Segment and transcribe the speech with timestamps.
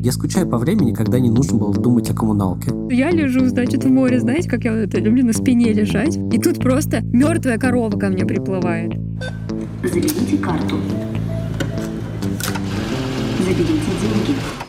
[0.00, 2.70] Я скучаю по времени, когда не нужно было думать о коммуналке.
[2.88, 6.16] Я лежу, значит, в море, знаете, как я вот это люблю на спине лежать.
[6.32, 8.92] И тут просто мертвая корова ко мне приплывает.
[9.82, 10.76] Заведите карту.
[13.40, 14.67] Заберите деньги.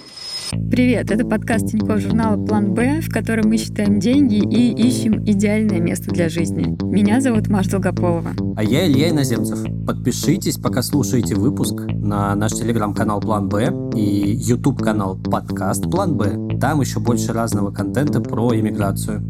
[0.70, 5.80] Привет, это подкаст Тинькофф журнала «План Б», в котором мы считаем деньги и ищем идеальное
[5.80, 6.78] место для жизни.
[6.84, 8.32] Меня зовут Маша Долгополова.
[8.56, 9.64] А я Илья Иноземцев.
[9.88, 16.60] Подпишитесь, пока слушаете выпуск на наш телеграм-канал «План Б» и YouTube-канал «Подкаст План Б».
[16.60, 19.22] Там еще больше разного контента про иммиграцию.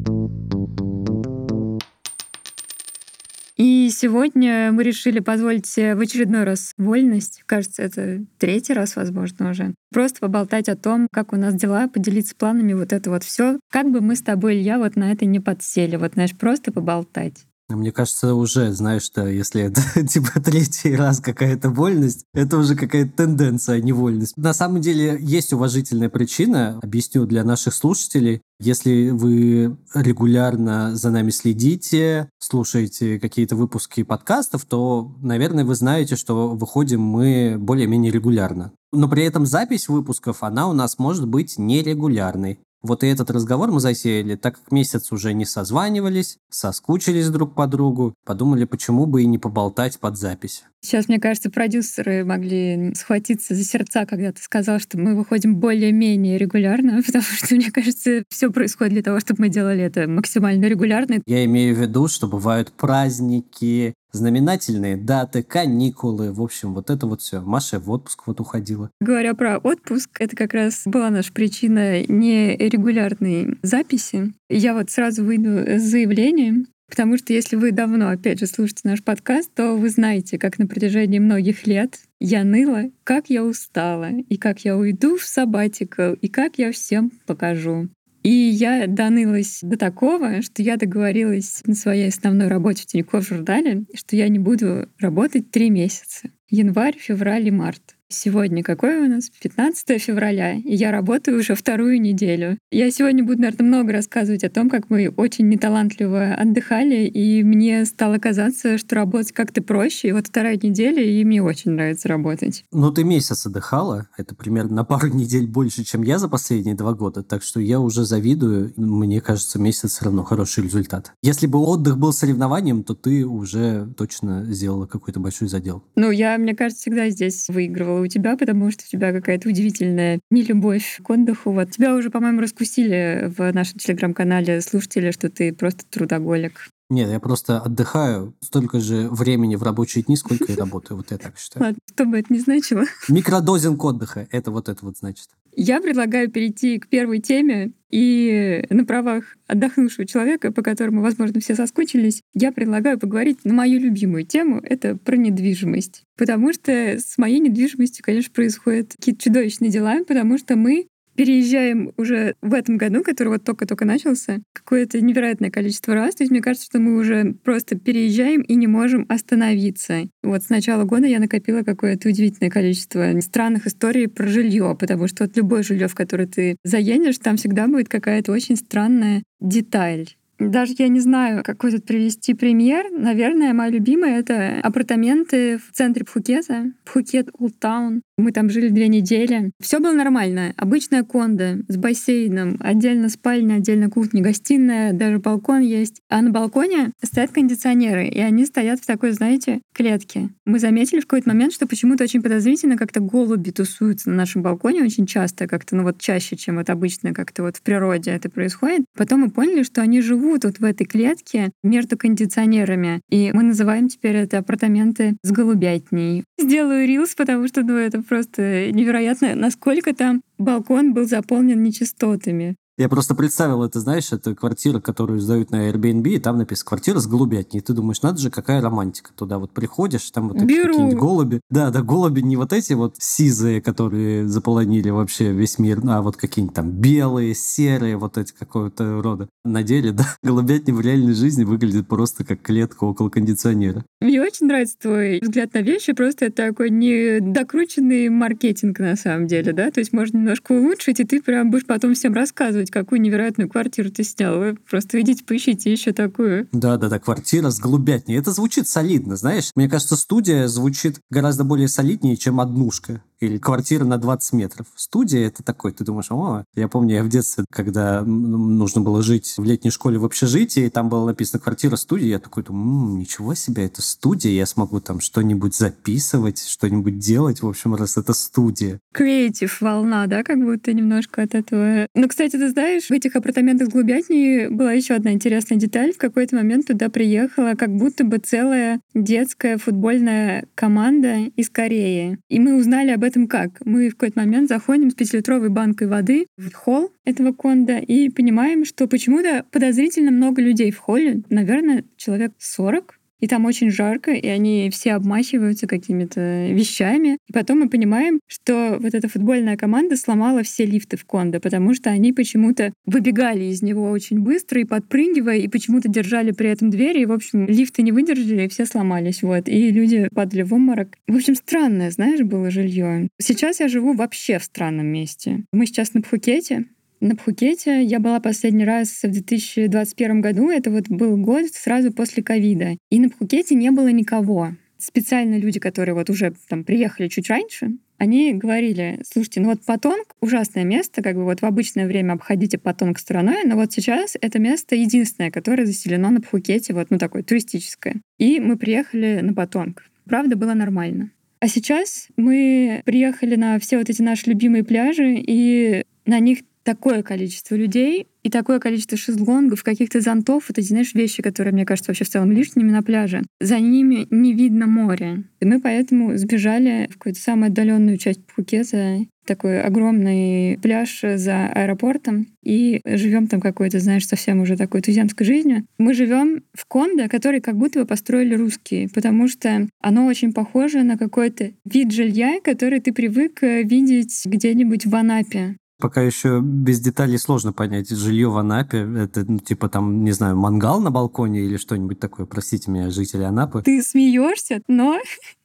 [3.90, 7.42] И сегодня мы решили позволить себе в очередной раз вольность.
[7.48, 9.74] Кажется, это третий раз, возможно, уже.
[9.92, 13.60] Просто поболтать о том, как у нас дела, поделиться планами, вот это вот все.
[13.72, 15.96] Как бы мы с тобой, Илья, вот на это не подсели.
[15.96, 17.48] Вот, знаешь, просто поболтать.
[17.70, 23.12] Мне кажется, уже, знаешь, что если это типа третий раз какая-то вольность, это уже какая-то
[23.12, 24.36] тенденция, а не вольность.
[24.38, 28.42] На самом деле есть уважительная причина, объясню для наших слушателей.
[28.60, 36.50] Если вы регулярно за нами следите, слушаете какие-то выпуски подкастов, то, наверное, вы знаете, что
[36.50, 38.74] выходим мы более-менее регулярно.
[38.92, 42.60] Но при этом запись выпусков, она у нас может быть нерегулярной.
[42.82, 47.68] Вот и этот разговор мы засеяли, так как месяц уже не созванивались, соскучились друг по
[47.68, 50.64] другу, подумали, почему бы и не поболтать под запись.
[50.82, 56.38] Сейчас, мне кажется, продюсеры могли схватиться за сердца, когда ты сказал, что мы выходим более-менее
[56.38, 61.22] регулярно, потому что, мне кажется, все происходит для того, чтобы мы делали это максимально регулярно.
[61.26, 67.22] Я имею в виду, что бывают праздники, знаменательные даты, каникулы, в общем, вот это вот
[67.22, 67.42] все.
[67.42, 68.90] Маша в отпуск вот уходила.
[69.00, 74.34] Говоря про отпуск, это как раз была наша причина нерегулярной записи.
[74.50, 79.04] Я вот сразу выйду с заявлением, Потому что если вы давно, опять же, слушаете наш
[79.04, 84.38] подкаст, то вы знаете, как на протяжении многих лет я ныла, как я устала, и
[84.38, 87.90] как я уйду в сабатикл, и как я всем покажу.
[88.24, 93.86] И я донылась до такого, что я договорилась на своей основной работе в Тинькофф журнале,
[93.94, 96.30] что я не буду работать три месяца.
[96.50, 97.96] Январь, февраль и март.
[98.12, 99.30] Сегодня какое у нас?
[99.40, 102.58] 15 февраля, и я работаю уже вторую неделю.
[102.72, 107.86] Я сегодня буду, наверное, много рассказывать о том, как мы очень неталантливо отдыхали, и мне
[107.86, 110.08] стало казаться, что работать как-то проще.
[110.08, 112.66] И вот вторая неделя, и мне очень нравится работать.
[112.72, 116.94] Ну, ты месяц отдыхала, это примерно на пару недель больше, чем я за последние два
[116.94, 118.74] года, так что я уже завидую.
[118.76, 121.14] Мне кажется, месяц все равно хороший результат.
[121.22, 125.84] Если бы отдых был соревнованием, то ты уже точно сделала какой-то большой задел.
[125.96, 130.20] Ну, я, мне кажется, всегда здесь выигрывала у тебя, потому что у тебя какая-то удивительная
[130.30, 131.52] нелюбовь к отдыху.
[131.52, 136.70] Вот тебя уже, по-моему, раскусили в нашем телеграм-канале слушатели, что ты просто трудоголик.
[136.90, 140.98] Нет, я просто отдыхаю столько же времени в рабочие дни, сколько и работаю.
[140.98, 141.66] Вот я так считаю.
[141.66, 142.84] Ладно, что бы это ни значило.
[143.08, 144.28] Микродозинг отдыха.
[144.32, 145.30] Это вот это вот значит.
[145.56, 147.72] Я предлагаю перейти к первой теме.
[147.90, 153.80] И на правах отдохнувшего человека, по которому, возможно, все соскучились, я предлагаю поговорить на мою
[153.80, 156.04] любимую тему— это про недвижимость.
[156.16, 160.88] Потому что с моей недвижимостью, конечно, происходят какие-то чудовищные дела, потому что мы
[161.20, 166.16] переезжаем уже в этом году, который вот только-только начался, какое-то невероятное количество раз.
[166.16, 170.04] То есть мне кажется, что мы уже просто переезжаем и не можем остановиться.
[170.24, 175.26] Вот с начала года я накопила какое-то удивительное количество странных историй про жилье, потому что
[175.26, 180.08] вот любое жилье, в которое ты заедешь, там всегда будет какая-то очень странная деталь.
[180.40, 182.86] Даже я не знаю, какой тут привести пример.
[182.92, 188.02] Наверное, моя любимая— это апартаменты в центре Пхукета, Пхукет Ултаун.
[188.18, 189.52] Мы там жили две недели.
[189.62, 190.54] Все было нормально.
[190.58, 196.02] Обычная конда с бассейном, отдельно спальня, отдельно кухня, гостиная, даже балкон есть.
[196.10, 200.30] А на балконе стоят кондиционеры, и они стоят в такой, знаете, клетке.
[200.46, 204.84] Мы заметили в какой-то момент, что почему-то очень подозрительно как-то голуби тусуются на нашем балконе
[204.84, 208.86] очень часто, как-то, ну вот чаще, чем вот обычно как-то вот в природе это происходит.
[208.98, 213.02] Потом мы поняли, что они живут вот в этой клетке между кондиционерами.
[213.10, 216.24] И мы называем теперь это апартаменты с голубятней.
[216.40, 222.56] Сделаю рилс, потому что, ну, это просто невероятно, насколько там балкон был заполнен нечистотами.
[222.80, 227.00] Я просто представил это, знаешь, это квартира, которую сдают на Airbnb, и там написано «квартира
[227.00, 227.60] с голубятней».
[227.60, 229.12] Ты думаешь, надо же, какая романтика.
[229.14, 231.42] Туда вот приходишь, там вот какие-нибудь голуби.
[231.50, 236.16] Да, да, голуби не вот эти вот сизые, которые заполонили вообще весь мир, а вот
[236.16, 239.28] какие-нибудь там белые, серые, вот эти какого-то рода.
[239.44, 243.84] На деле, да, голубятни в реальной жизни выглядит просто как клетка около кондиционера.
[244.00, 249.52] Мне очень нравится твой взгляд на вещи, просто это такой недокрученный маркетинг на самом деле,
[249.52, 249.70] да?
[249.70, 253.50] То есть можно немножко улучшить, и ты прям будешь потом всем рассказывать, рассказывать, какую невероятную
[253.50, 254.38] квартиру ты снял.
[254.40, 256.48] Вы просто идите, поищите еще такую.
[256.52, 258.18] Да-да-да, квартира с голубятней.
[258.18, 259.52] Это звучит солидно, знаешь.
[259.56, 263.02] Мне кажется, студия звучит гораздо более солиднее, чем однушка.
[263.20, 264.68] Или квартира на 20 метров.
[264.76, 269.34] Студия это такой, ты думаешь, о, я помню, я в детстве, когда нужно было жить
[269.38, 273.00] в летней школе в общежитии, и там было написано квартира студия, я такой думаю, м-м,
[273.00, 278.14] ничего себе, это студия, я смогу там что-нибудь записывать, что-нибудь делать, в общем, раз это
[278.14, 278.80] студия.
[278.94, 281.88] Креатив волна, да, как будто немножко от этого.
[281.96, 285.94] Но, кстати, ты знаешь, в этих апартаментах Глубятни была еще одна интересная деталь.
[285.94, 292.20] В какой-то момент туда приехала как будто бы целая детская футбольная команда из Кореи.
[292.30, 293.60] И мы узнали об этом как?
[293.66, 298.66] Мы в какой-то момент заходим с пятилитровой банкой воды в холл этого конда и понимаем,
[298.66, 301.24] что почему-то подозрительно много людей в холле.
[301.30, 307.18] Наверное, человек 40 и там очень жарко, и они все обмахиваются какими-то вещами.
[307.28, 311.74] И потом мы понимаем, что вот эта футбольная команда сломала все лифты в Кондо, потому
[311.74, 316.70] что они почему-то выбегали из него очень быстро и подпрыгивая, и почему-то держали при этом
[316.70, 319.48] двери, и, в общем, лифты не выдержали, и все сломались, вот.
[319.48, 320.96] И люди падали в обморок.
[321.08, 323.08] В общем, странное, знаешь, было жилье.
[323.22, 325.44] Сейчас я живу вообще в странном месте.
[325.52, 326.66] Мы сейчас на Пхукете,
[327.00, 330.50] на Пхукете я была последний раз в 2021 году.
[330.50, 332.78] Это вот был год сразу после ковида.
[332.90, 334.52] И на Пхукете не было никого.
[334.78, 340.06] Специально люди, которые вот уже там приехали чуть раньше, они говорили, слушайте, ну вот Патонг—
[340.22, 344.40] ужасное место, как бы вот в обычное время обходите Патонг стороной, но вот сейчас это
[344.40, 347.98] место единственное, которое заселено на Пхукете, вот, ну такое туристическое.
[348.18, 349.84] И мы приехали на Патонг.
[350.06, 351.12] Правда, было нормально.
[351.42, 357.02] А сейчас мы приехали на все вот эти наши любимые пляжи, и на них такое
[357.02, 362.06] количество людей и такое количество шезлонгов, каких-то зонтов, эти, знаешь, вещи, которые, мне кажется, вообще
[362.06, 363.24] в целом лишними на пляже.
[363.42, 365.24] За ними не видно море.
[365.40, 372.28] И мы поэтому сбежали в какую-то самую отдаленную часть Пхукета, такой огромный пляж за аэропортом,
[372.44, 375.66] и живем там какой-то, знаешь, совсем уже такой туземской жизнью.
[375.80, 380.84] Мы живем в кондо, который как будто бы построили русские, потому что оно очень похоже
[380.84, 385.56] на какой-то вид жилья, который ты привык видеть где-нибудь в Анапе.
[385.80, 387.90] Пока еще без деталей сложно понять.
[387.90, 392.26] Жилье в Анапе, это ну, типа там, не знаю, мангал на балконе или что-нибудь такое.
[392.26, 393.62] Простите меня, жители Анапы.
[393.62, 395.00] Ты смеешься, но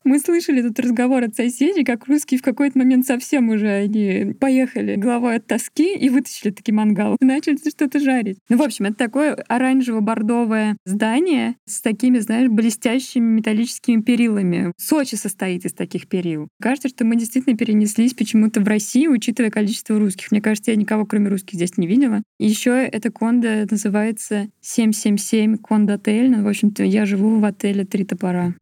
[0.04, 4.96] мы слышали тут разговор от соседей, как русские в какой-то момент совсем уже они поехали
[4.96, 7.16] головой от тоски и вытащили таки мангал.
[7.20, 8.38] Начали что-то жарить.
[8.48, 14.72] Ну, в общем, это такое оранжево-бордовое здание с такими, знаешь, блестящими металлическими перилами.
[14.76, 16.48] Сочи состоит из таких перил.
[16.60, 20.30] Кажется, что мы действительно перенеслись почему-то в Россию, учитывая количество русских.
[20.30, 22.22] Мне кажется, я никого, кроме русских, здесь не видела.
[22.38, 26.30] Еще эта кондо называется 777 кондо-отель.
[26.30, 28.54] Ну, в общем-то, я живу в отеле «Три топора».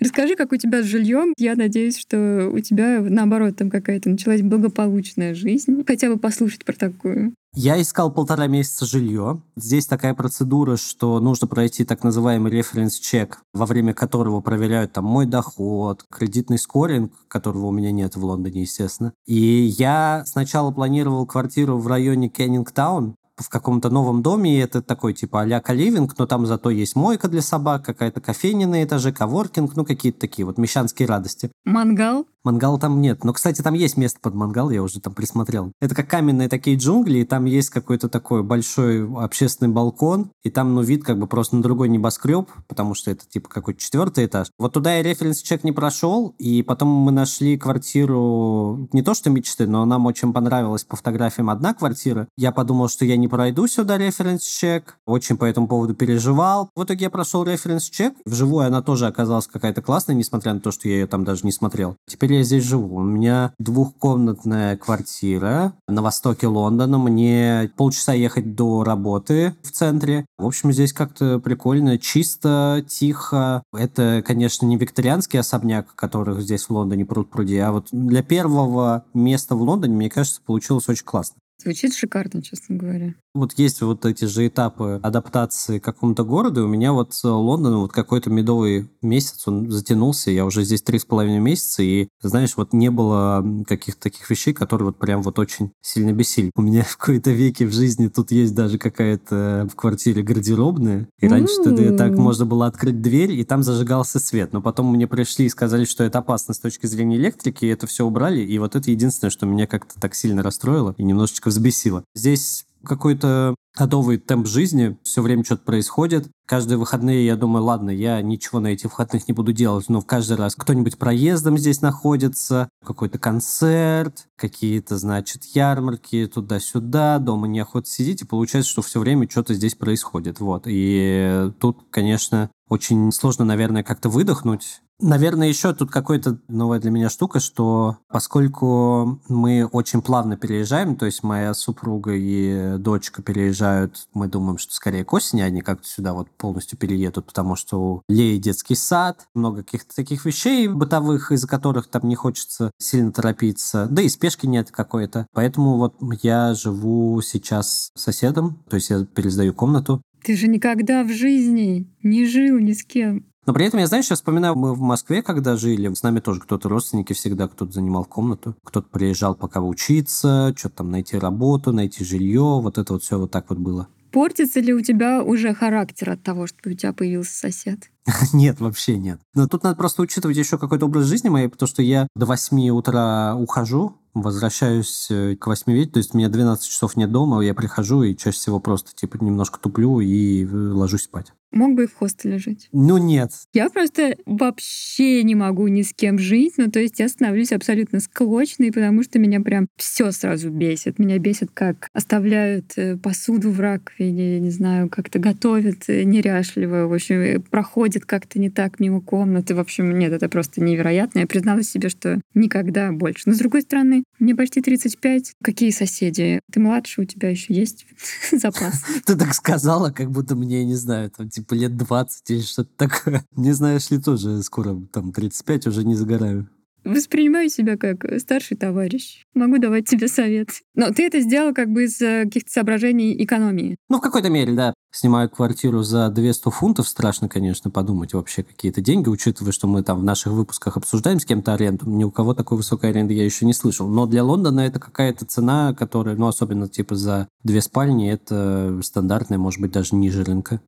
[0.00, 1.34] Расскажи, как у тебя с жильем.
[1.36, 5.84] Я надеюсь, что у тебя, наоборот, там какая-то началась благополучная жизнь.
[5.86, 7.34] Хотя бы послушать про такую.
[7.54, 9.42] Я искал полтора месяца жилье.
[9.56, 15.26] Здесь такая процедура, что нужно пройти так называемый референс-чек, во время которого проверяют там мой
[15.26, 19.12] доход, кредитный скоринг, которого у меня нет в Лондоне, естественно.
[19.26, 25.14] И я сначала планировал квартиру в районе Кеннингтаун, в каком-то новом доме, и это такой
[25.14, 29.76] типа а-ля каливинг, но там зато есть мойка для собак, какая-то кофейня на этаже, коворкинг,
[29.76, 31.50] ну какие-то такие вот мещанские радости.
[31.64, 32.26] Мангал?
[32.42, 33.24] Мангал там нет.
[33.24, 35.72] Но, кстати, там есть место под мангал, я уже там присмотрел.
[35.80, 40.74] Это как каменные такие джунгли, и там есть какой-то такой большой общественный балкон, и там,
[40.74, 44.48] ну, вид как бы просто на другой небоскреб, потому что это типа какой-то четвертый этаж.
[44.58, 49.66] Вот туда я референс-чек не прошел, и потом мы нашли квартиру, не то что мечты,
[49.66, 52.26] но нам очень понравилась по фотографиям одна квартира.
[52.36, 56.70] Я подумал, что я не пройду сюда референс-чек, очень по этому поводу переживал.
[56.74, 60.88] В итоге я прошел референс-чек, вживую она тоже оказалась какая-то классная, несмотря на то, что
[60.88, 61.96] я ее там даже не смотрел.
[62.06, 62.96] Теперь теперь я здесь живу.
[62.96, 66.96] У меня двухкомнатная квартира на востоке Лондона.
[66.96, 70.26] Мне полчаса ехать до работы в центре.
[70.38, 73.64] В общем, здесь как-то прикольно, чисто, тихо.
[73.76, 79.04] Это, конечно, не викторианский особняк, которых здесь в Лондоне пруд пруди, а вот для первого
[79.12, 81.40] места в Лондоне, мне кажется, получилось очень классно.
[81.62, 83.14] Звучит шикарно, честно говоря.
[83.34, 86.64] Вот есть вот эти же этапы адаптации к какому-то городу.
[86.64, 90.30] У меня вот Лондон вот какой-то медовый месяц, он затянулся.
[90.30, 94.54] Я уже здесь три с половиной месяца, и, знаешь, вот не было каких-то таких вещей,
[94.54, 96.50] которые вот прям вот очень сильно бесили.
[96.56, 101.06] У меня в какой-то веке в жизни тут есть даже какая-то в квартире гардеробная.
[101.20, 104.54] И раньше тогда так можно было открыть дверь, и там зажигался свет.
[104.54, 107.86] Но потом мне пришли и сказали, что это опасно с точки зрения электрики, и это
[107.86, 108.40] все убрали.
[108.40, 112.04] И вот это единственное, что меня как-то так сильно расстроило и немножечко взбесило.
[112.14, 116.28] Здесь какой-то адовый темп жизни, все время что-то происходит.
[116.46, 120.06] Каждые выходные я думаю, ладно, я ничего на этих выходных не буду делать, но в
[120.06, 128.22] каждый раз кто-нибудь проездом здесь находится, какой-то концерт, какие-то, значит, ярмарки туда-сюда, дома неохота сидеть,
[128.22, 130.40] и получается, что все время что-то здесь происходит.
[130.40, 130.64] Вот.
[130.66, 134.80] И тут, конечно, очень сложно, наверное, как-то выдохнуть.
[135.02, 141.06] Наверное, еще тут какая-то новая для меня штука, что поскольку мы очень плавно переезжаем, то
[141.06, 146.12] есть моя супруга и дочка переезжают, мы думаем, что скорее к осени они как-то сюда
[146.12, 151.48] вот полностью переедут, потому что у Леи детский сад, много каких-то таких вещей бытовых, из-за
[151.48, 155.26] которых там не хочется сильно торопиться, да и спешки нет какой-то.
[155.32, 161.04] Поэтому вот я живу сейчас с соседом, то есть я пересдаю комнату, ты же никогда
[161.04, 163.26] в жизни не жил ни с кем.
[163.46, 166.40] Но при этом я, знаешь, я вспоминаю, мы в Москве, когда жили, с нами тоже
[166.40, 172.04] кто-то родственники всегда, кто-то занимал комнату, кто-то приезжал пока учиться, что-то там найти работу, найти
[172.04, 173.88] жилье, вот это вот все вот так вот было.
[174.12, 177.90] Портится ли у тебя уже характер от того, что у тебя появился сосед?
[178.32, 179.20] Нет, вообще нет.
[179.34, 182.70] Но тут надо просто учитывать еще какой-то образ жизни моей, потому что я до 8
[182.70, 187.40] утра ухожу, возвращаюсь э, к 8 вечера, то есть у меня 12 часов нет дома,
[187.42, 191.32] я прихожу и чаще всего просто типа немножко туплю и э, ложусь спать.
[191.52, 192.68] Мог бы и в хостеле жить.
[192.72, 193.30] Ну нет.
[193.52, 196.54] Я просто вообще не могу ни с кем жить.
[196.56, 200.98] Ну, то есть я становлюсь абсолютно склочной, потому что меня прям все сразу бесит.
[200.98, 207.42] Меня бесит, как оставляют э, посуду в раковине, не знаю, как-то готовят неряшливо, в общем,
[207.50, 209.54] проходит как-то не так мимо комнаты.
[209.54, 211.20] В общем, нет, это просто невероятно.
[211.20, 213.24] Я призналась себе, что никогда больше.
[213.26, 215.34] Но с другой стороны, мне почти 35.
[215.42, 216.40] Какие соседи?
[216.52, 217.86] Ты младше, у тебя еще есть
[218.32, 218.84] запас.
[219.06, 223.24] Ты так сказала, как будто мне, не знаю, там типа лет 20 или что-то такое.
[223.34, 226.48] Не знаешь ли, тоже скоро там 35 уже не загораю.
[226.84, 229.24] Воспринимаю себя как старший товарищ.
[229.34, 230.48] Могу давать тебе совет.
[230.74, 233.76] Но ты это сделал как бы из э, каких-то соображений экономии.
[233.88, 234.74] Ну, в какой-то мере, да.
[234.92, 236.88] Снимаю квартиру за 200 фунтов.
[236.88, 241.24] Страшно, конечно, подумать вообще какие-то деньги, учитывая, что мы там в наших выпусках обсуждаем с
[241.24, 241.88] кем-то аренду.
[241.88, 243.86] Ни у кого такой высокой аренды я еще не слышал.
[243.86, 249.38] Но для Лондона это какая-то цена, которая, ну, особенно типа за две спальни, это стандартная,
[249.38, 250.60] может быть, даже ниже рынка.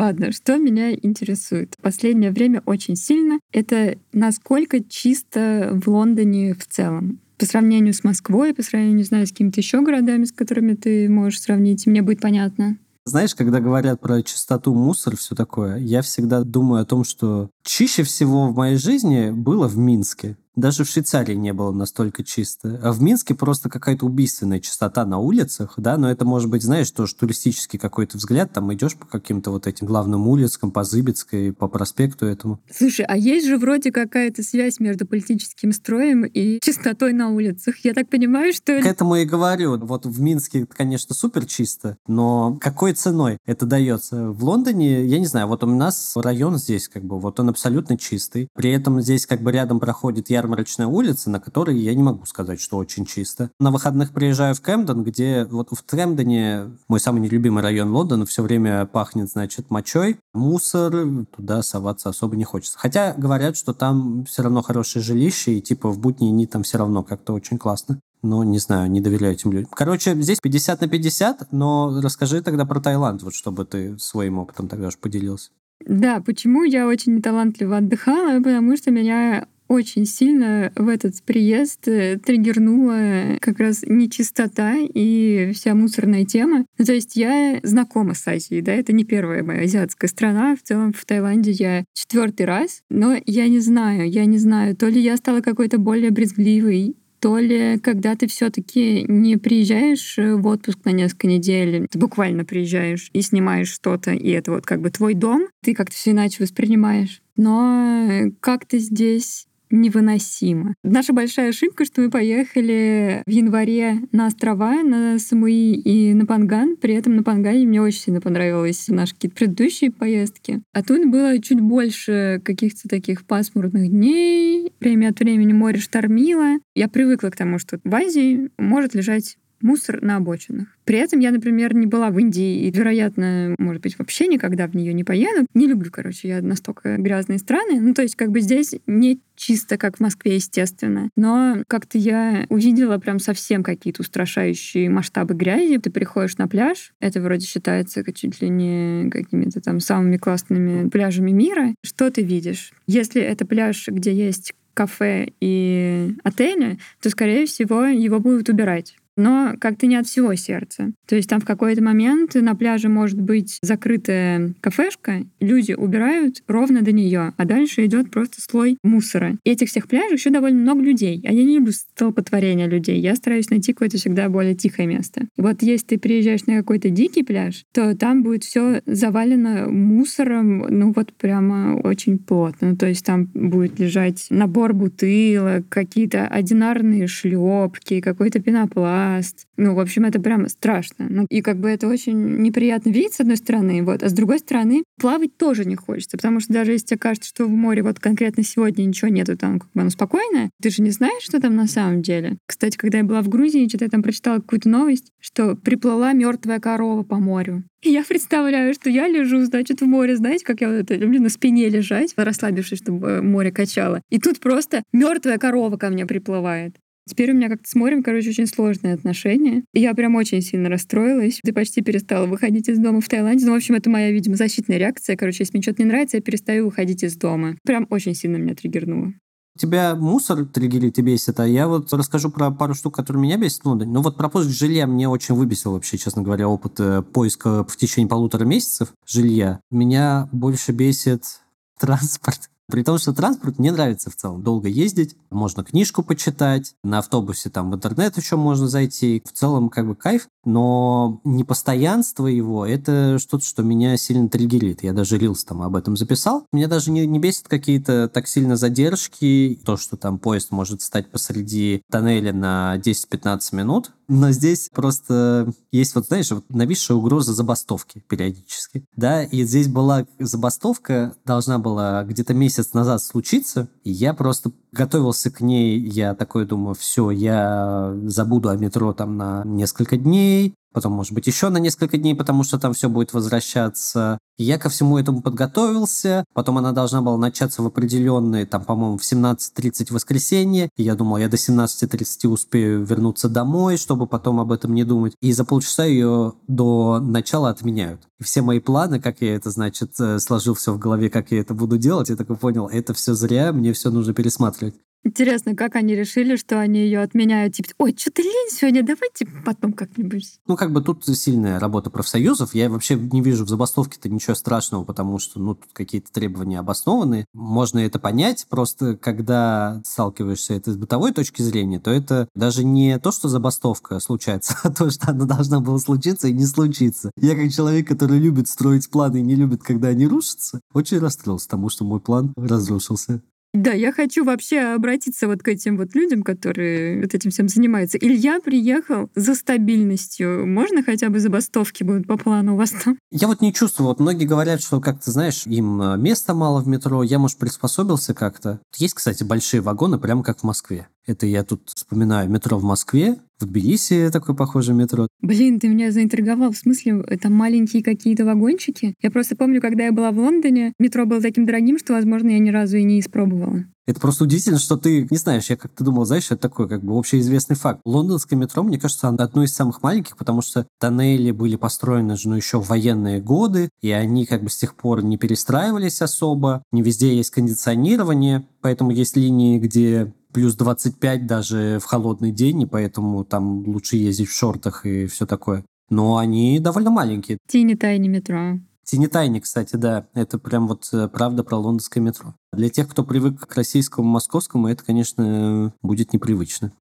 [0.00, 1.74] Ладно, что меня интересует?
[1.78, 8.02] В последнее время очень сильно это насколько чисто в Лондоне в целом по сравнению с
[8.02, 12.00] Москвой, по сравнению, не знаю, с какими-то еще городами, с которыми ты можешь сравнить, мне
[12.00, 12.78] будет понятно.
[13.04, 18.02] Знаешь, когда говорят про чистоту, мусор, все такое, я всегда думаю о том, что чище
[18.02, 20.38] всего в моей жизни было в Минске.
[20.56, 22.80] Даже в Швейцарии не было настолько чисто.
[22.82, 26.90] А в Минске просто какая-то убийственная чистота на улицах, да, но это может быть, знаешь,
[26.90, 31.68] тоже туристический какой-то взгляд, там идешь по каким-то вот этим главным улицам, по Зыбецкой, по
[31.68, 32.60] проспекту этому.
[32.70, 37.76] Слушай, а есть же вроде какая-то связь между политическим строем и чистотой на улицах.
[37.84, 38.80] Я так понимаю, что...
[38.82, 39.78] К этому и говорю.
[39.78, 44.30] Вот в Минске, конечно, супер чисто, но какой ценой это дается?
[44.30, 47.96] В Лондоне, я не знаю, вот у нас район здесь, как бы, вот он абсолютно
[47.96, 48.48] чистый.
[48.54, 52.26] При этом здесь как бы рядом проходит ярмарка ярмарочная улица, на которой я не могу
[52.26, 53.50] сказать, что очень чисто.
[53.60, 58.42] На выходных приезжаю в Кэмден, где вот в Кэмдене мой самый нелюбимый район Лондона, все
[58.42, 62.78] время пахнет, значит, мочой, мусор, туда соваться особо не хочется.
[62.78, 66.78] Хотя говорят, что там все равно хорошее жилище, и типа в будни дни там все
[66.78, 68.00] равно как-то очень классно.
[68.22, 69.70] Но не знаю, не доверяю этим людям.
[69.72, 74.68] Короче, здесь 50 на 50, но расскажи тогда про Таиланд, вот чтобы ты своим опытом
[74.68, 75.50] тогда уж поделился.
[75.86, 78.38] Да, почему я очень неталантливо отдыхала?
[78.38, 85.76] Потому что меня очень сильно в этот приезд э, триггернула как раз нечистота и вся
[85.76, 86.66] мусорная тема.
[86.76, 90.56] Ну, то есть я знакома с Азией, да, это не первая моя азиатская страна.
[90.56, 94.88] В целом в Таиланде я четвертый раз, но я не знаю, я не знаю, то
[94.88, 100.48] ли я стала какой-то более брезгливой, то ли когда ты все-таки не приезжаешь э, в
[100.48, 104.90] отпуск на несколько недель, ты буквально приезжаешь и снимаешь что-то, и это вот как бы
[104.90, 107.22] твой дом, ты как-то все иначе воспринимаешь.
[107.36, 110.74] Но как-то здесь невыносимо.
[110.82, 116.76] Наша большая ошибка, что мы поехали в январе на острова, на Самуи и на Панган.
[116.76, 120.62] При этом на Пангане мне очень сильно понравились наши какие-то предыдущие поездки.
[120.72, 124.72] А тут было чуть больше каких-то таких пасмурных дней.
[124.80, 126.58] Время от времени море штормило.
[126.74, 130.68] Я привыкла к тому, что в Азии может лежать мусор на обочинах.
[130.84, 134.74] При этом я, например, не была в Индии и, вероятно, может быть, вообще никогда в
[134.74, 135.46] нее не поеду.
[135.54, 137.80] Не люблю, короче, я настолько грязные страны.
[137.80, 141.08] Ну, то есть, как бы здесь не чисто, как в Москве, естественно.
[141.16, 145.78] Но как-то я увидела прям совсем какие-то устрашающие масштабы грязи.
[145.78, 151.30] Ты приходишь на пляж, это вроде считается чуть ли не какими-то там самыми классными пляжами
[151.30, 151.74] мира.
[151.82, 152.72] Что ты видишь?
[152.86, 158.96] Если это пляж, где есть кафе и отели, то, скорее всего, его будут убирать.
[159.20, 160.92] Но как-то не от всего сердца.
[161.06, 166.82] То есть там в какой-то момент на пляже может быть закрытая кафешка, люди убирают ровно
[166.82, 169.36] до нее, а дальше идет просто слой мусора.
[169.44, 171.22] И этих всех пляжей еще довольно много людей.
[171.26, 173.00] А я не люблю столпотворение людей.
[173.00, 175.26] Я стараюсь найти какое-то всегда более тихое место.
[175.36, 180.92] Вот если ты приезжаешь на какой-то дикий пляж, то там будет все завалено мусором, ну
[180.94, 182.76] вот прямо очень плотно.
[182.76, 189.09] То есть там будет лежать набор бутылок, какие-то одинарные шлепки, какой-то пенопласт.
[189.56, 191.06] Ну, в общем, это прямо страшно.
[191.08, 194.38] Ну, и как бы это очень неприятно видеть, с одной стороны, вот, а с другой
[194.38, 197.98] стороны, плавать тоже не хочется, потому что даже если тебе кажется, что в море вот
[197.98, 201.56] конкретно сегодня ничего нету, там как бы оно спокойное, ты же не знаешь, что там
[201.56, 202.38] на самом деле.
[202.46, 206.60] Кстати, когда я была в Грузии, что-то я там прочитала какую-то новость, что приплыла мертвая
[206.60, 207.64] корова по морю.
[207.82, 211.20] И я представляю, что я лежу, значит, в море, знаете, как я вот это люблю
[211.22, 214.02] на спине лежать, расслабившись, чтобы море качало.
[214.10, 216.76] И тут просто мертвая корова ко мне приплывает.
[217.08, 219.64] Теперь у меня как-то с морем, короче, очень сложные отношения.
[219.72, 221.40] И я прям очень сильно расстроилась.
[221.42, 223.46] Ты почти перестала выходить из дома в Таиланде.
[223.46, 225.16] Ну, в общем, это моя, видимо, защитная реакция.
[225.16, 227.56] Короче, если мне что-то не нравится, я перестаю выходить из дома.
[227.64, 229.12] Прям очень сильно меня триггернуло.
[229.58, 233.64] Тебя мусор триггерит и бесит, а я вот расскажу про пару штук, которые меня бесят.
[233.64, 237.64] Ну, ну вот про поиск жилья мне очень выбесил вообще, честно говоря, опыт э, поиска
[237.64, 239.60] в течение полутора месяцев жилья.
[239.70, 241.40] Меня больше бесит
[241.78, 242.49] транспорт.
[242.70, 244.42] При том, что транспорт мне нравится в целом.
[244.42, 249.22] Долго ездить, можно книжку почитать, на автобусе там в интернет еще можно зайти.
[249.26, 254.82] В целом как бы кайф, но непостоянство его– это что-то, что меня сильно триггерит.
[254.82, 256.46] Я даже рилс там об этом записал.
[256.52, 261.10] Меня даже не, не бесит какие-то так сильно задержки, то, что там поезд может стать
[261.10, 268.02] посреди тоннеля на 10-15 минут, но здесь просто есть, вот знаешь, вот нависшая угроза забастовки
[268.08, 268.84] периодически.
[268.96, 275.30] Да, и здесь была забастовка, должна была где-то месяц назад случиться, и я просто готовился
[275.30, 280.92] к ней, я такой думаю, все, я забуду о метро там на несколько дней, потом,
[280.92, 284.18] может быть, еще на несколько дней, потому что там все будет возвращаться.
[284.38, 286.24] И я ко всему этому подготовился.
[286.32, 290.70] Потом она должна была начаться в определенные, там, по-моему, в 17.30 воскресенье.
[290.76, 295.14] И я думал, я до 17.30 успею вернуться домой, чтобы потом об этом не думать.
[295.20, 298.00] И за полчаса ее до начала отменяют.
[298.18, 301.40] И все мои планы, как я это, значит, э, сложил все в голове, как я
[301.40, 304.74] это буду делать, я такой понял, это все зря, мне все нужно пересматривать.
[305.02, 307.54] Интересно, как они решили, что они ее отменяют?
[307.54, 310.38] Типа, ой, что-то лень сегодня, давайте потом как-нибудь.
[310.46, 312.54] Ну, как бы тут сильная работа профсоюзов.
[312.54, 317.24] Я вообще не вижу в забастовке-то ничего страшного, потому что, ну, тут какие-то требования обоснованы.
[317.32, 322.98] Можно это понять, просто когда сталкиваешься это с бытовой точки зрения, то это даже не
[322.98, 327.10] то, что забастовка случается, а то, что она должна была случиться и не случиться.
[327.16, 331.48] Я как человек, который любит строить планы и не любит, когда они рушатся, очень расстроился
[331.48, 333.22] тому, что мой план разрушился.
[333.52, 337.98] Да, я хочу вообще обратиться вот к этим вот людям, которые вот этим всем занимаются.
[337.98, 340.46] Илья приехал за стабильностью.
[340.46, 342.96] Можно хотя бы забастовки будут по плану у вас там?
[343.10, 343.88] Я вот не чувствую.
[343.88, 347.02] Вот многие говорят, что как-то, знаешь, им э, места мало в метро.
[347.02, 348.60] Я, может, приспособился как-то.
[348.76, 350.86] Есть, кстати, большие вагоны, прямо как в Москве.
[351.06, 355.08] Это я тут вспоминаю метро в Москве, в Тбилиси такое похожее метро.
[355.22, 356.52] Блин, ты меня заинтриговал.
[356.52, 358.94] В смысле, это маленькие какие-то вагончики?
[359.00, 362.38] Я просто помню, когда я была в Лондоне, метро было таким дорогим, что, возможно, я
[362.38, 363.64] ни разу и не испробовала.
[363.86, 365.50] Это просто удивительно, что ты не знаешь.
[365.50, 367.80] Я как-то думал, знаешь, это такой как бы общеизвестный факт.
[367.84, 372.36] Лондонское метро, мне кажется, одно из самых маленьких, потому что тоннели были построены же ну,
[372.36, 376.62] еще в военные годы, и они как бы с тех пор не перестраивались особо.
[376.70, 382.66] Не везде есть кондиционирование, поэтому есть линии, где плюс 25 даже в холодный день, и
[382.66, 385.64] поэтому там лучше ездить в шортах и все такое.
[385.88, 387.38] Но они довольно маленькие.
[387.48, 388.58] Тини тайни метро.
[388.84, 390.08] Тини тайни, кстати, да.
[390.14, 392.34] Это прям вот э, правда про лондонское метро.
[392.52, 396.72] Для тех, кто привык к российскому, московскому, это, конечно, будет непривычно.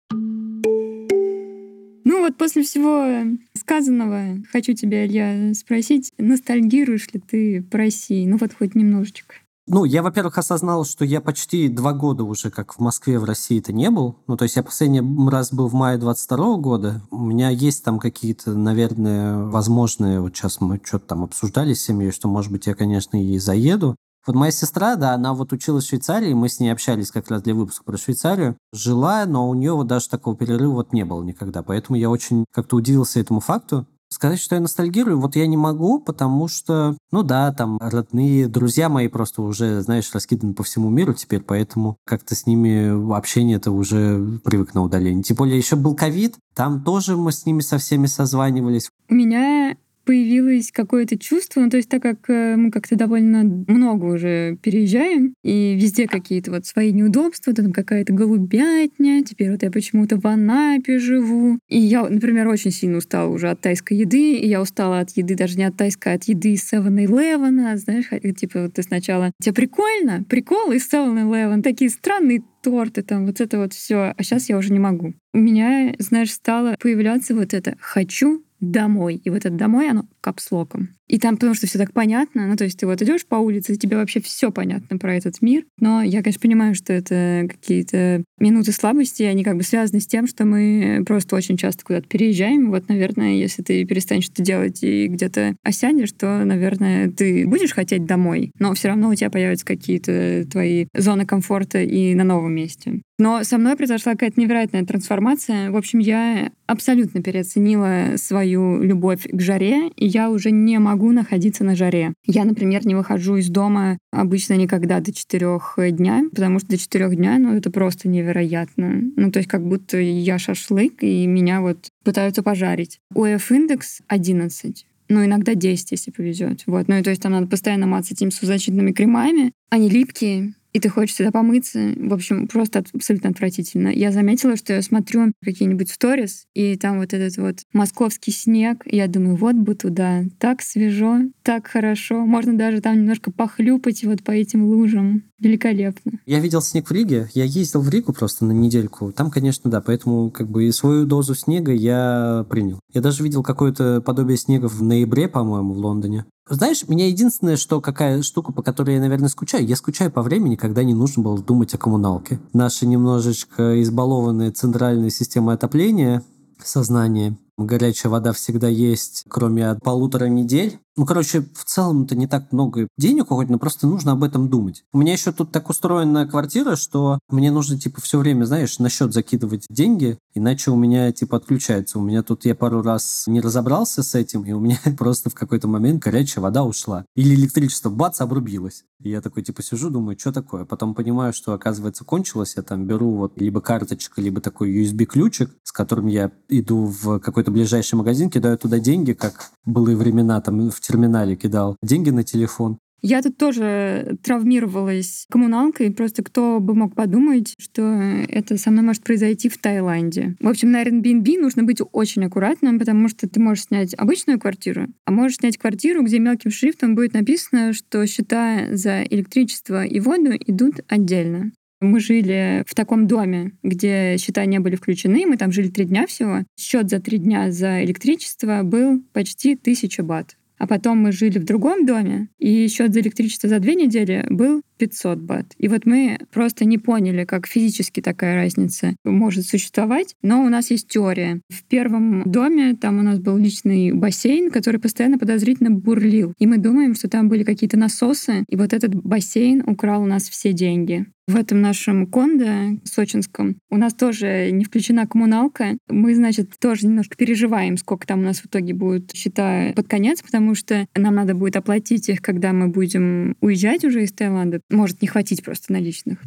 [2.06, 8.26] Ну вот после всего сказанного хочу тебя, Илья, спросить, ностальгируешь ли ты по России?
[8.26, 9.36] Ну вот хоть немножечко.
[9.72, 13.72] Ну, я, во-первых, осознал, что я почти два года уже как в Москве, в России-то
[13.72, 14.16] не был.
[14.26, 17.04] Ну, то есть я последний раз был в мае 22 года.
[17.12, 20.22] У меня есть там какие-то, наверное, возможные...
[20.22, 23.96] Вот сейчас мы что-то там обсуждали с семьей, что, может быть, я, конечно, и заеду.
[24.26, 27.44] Вот моя сестра, да, она вот училась в Швейцарии, мы с ней общались как раз
[27.44, 28.58] для выпуска про Швейцарию.
[28.74, 31.62] Жила, но у нее вот даже такого перерыва вот не было никогда.
[31.62, 33.86] Поэтому я очень как-то удивился этому факту.
[34.12, 38.90] Сказать, что я ностальгирую, вот я не могу, потому что, ну да, там родные, друзья
[38.90, 44.40] мои просто уже, знаешь, раскиданы по всему миру теперь, поэтому как-то с ними общение-то уже
[44.44, 45.22] привык на удаление.
[45.22, 48.90] Тем более еще был ковид, там тоже мы с ними со всеми созванивались.
[49.10, 49.76] Меня
[50.10, 55.36] появилось какое-то чувство, ну, то есть так как э, мы как-то довольно много уже переезжаем,
[55.44, 60.98] и везде какие-то вот свои неудобства, там какая-то голубятня, теперь вот я почему-то в Анапе
[60.98, 61.60] живу.
[61.70, 65.36] И я, например, очень сильно устала уже от тайской еды, и я устала от еды
[65.36, 69.32] даже не от тайской, а от еды из 7-Eleven, знаешь, типа вот ты сначала...
[69.40, 70.26] Тебе прикольно?
[70.28, 74.16] Прикол из 7-Eleven, такие странные торты, там вот это вот все.
[74.18, 75.14] А сейчас я уже не могу.
[75.34, 79.16] У меня, знаешь, стало появляться вот это «хочу домой».
[79.16, 80.99] И вот это «домой», оно капслоком.
[81.10, 83.76] И там, потому что все так понятно, ну, то есть ты вот идешь по улице,
[83.76, 85.66] тебе вообще все понятно про этот мир.
[85.80, 90.28] Но я, конечно, понимаю, что это какие-то минуты слабости, они как бы связаны с тем,
[90.28, 92.70] что мы просто очень часто куда-то переезжаем.
[92.70, 98.06] Вот, наверное, если ты перестанешь это делать и где-то осядешь, то, наверное, ты будешь хотеть
[98.06, 103.02] домой, но все равно у тебя появятся какие-то твои зоны комфорта и на новом месте.
[103.20, 105.72] Но со мной произошла какая-то невероятная трансформация.
[105.72, 111.64] В общем, я абсолютно переоценила свою любовь к жаре, и я уже не могу находиться
[111.64, 112.14] на жаре.
[112.26, 117.16] Я, например, не выхожу из дома обычно никогда до четырех дня, потому что до четырех
[117.16, 119.02] дня, ну, это просто невероятно.
[119.16, 123.00] Ну, то есть как будто я шашлык, и меня вот пытаются пожарить.
[123.14, 126.64] УФ-индекс 11 ну, иногда 10, если повезет.
[126.68, 126.88] Вот.
[126.88, 129.54] Ну, и то есть там надо постоянно маться этими сузащитными кремами.
[129.72, 131.94] Они липкие, и ты хочешь сюда помыться.
[131.98, 133.90] В общем, просто абсолютно отвратительно.
[133.90, 139.08] Я заметила, что я смотрю какие-нибудь сторис, и там вот этот вот московский снег, я
[139.08, 140.24] думаю, вот бы туда.
[140.40, 142.26] Так свежо, так хорошо.
[142.26, 145.24] Можно даже там немножко похлюпать вот по этим лужам.
[145.40, 146.20] Великолепно.
[146.26, 147.30] Я видел снег в Риге.
[147.34, 149.14] Я ездил в Ригу просто на недельку.
[149.14, 152.82] Там, конечно, да, поэтому как бы и свою дозу снега я принял.
[152.94, 156.26] Я даже видел какое-то подобие снега в ноябре, по-моему, в Лондоне.
[156.50, 160.56] Знаешь, меня единственное, что какая штука, по которой я, наверное, скучаю, я скучаю по времени,
[160.56, 162.40] когда не нужно было думать о коммуналке.
[162.54, 166.24] Наша немножечко избалованная центральная система отопления,
[166.58, 170.80] сознание, горячая вода всегда есть, кроме полутора недель.
[171.00, 174.50] Ну, короче, в целом это не так много денег уходит, но просто нужно об этом
[174.50, 174.84] думать.
[174.92, 178.90] У меня еще тут так устроена квартира, что мне нужно, типа, все время, знаешь, на
[178.90, 182.00] счет закидывать деньги, иначе у меня, типа, отключается.
[182.00, 185.36] У меня тут я пару раз не разобрался с этим, и у меня просто в
[185.36, 187.06] какой-то момент горячая вода ушла.
[187.16, 188.84] Или электричество, бац, обрубилось.
[189.02, 190.66] И я такой, типа, сижу, думаю, что такое?
[190.66, 192.56] Потом понимаю, что, оказывается, кончилось.
[192.58, 197.49] Я там беру вот либо карточка, либо такой USB-ключик, с которым я иду в какой-то
[197.52, 202.78] ближайший магазин, кидаю туда деньги, как былые времена, там, в терминале кидал деньги на телефон.
[203.02, 209.04] Я тут тоже травмировалась коммуналкой, просто кто бы мог подумать, что это со мной может
[209.04, 210.36] произойти в Таиланде.
[210.40, 214.88] В общем, на Airbnb нужно быть очень аккуратным, потому что ты можешь снять обычную квартиру,
[215.06, 220.32] а можешь снять квартиру, где мелким шрифтом будет написано, что счета за электричество и воду
[220.36, 221.52] идут отдельно.
[221.82, 226.08] Мы жили в таком доме, где счета не были включены, мы там жили три дня
[226.08, 226.44] всего.
[226.58, 230.36] Счет за три дня за электричество был почти тысяча бат.
[230.60, 234.62] А потом мы жили в другом доме, и счет за электричество за две недели был
[234.78, 235.46] 500 бат.
[235.58, 240.70] И вот мы просто не поняли, как физически такая разница может существовать, но у нас
[240.70, 241.40] есть теория.
[241.50, 246.34] В первом доме там у нас был личный бассейн, который постоянно подозрительно бурлил.
[246.38, 250.28] И мы думаем, что там были какие-то насосы, и вот этот бассейн украл у нас
[250.28, 251.06] все деньги.
[251.30, 255.78] В этом нашем кондо сочинском у нас тоже не включена коммуналка.
[255.88, 260.24] Мы, значит, тоже немножко переживаем, сколько там у нас в итоге будет счета под конец,
[260.24, 265.04] потому что нам надо будет оплатить их, когда мы будем уезжать уже из Таиланда может
[265.04, 266.20] не хватить просто наличных.